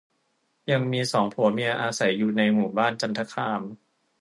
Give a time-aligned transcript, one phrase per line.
[0.71, 3.61] ยังมีสองผัวเมียอาศัยอยู่ในหมู่บ้านจันทคาม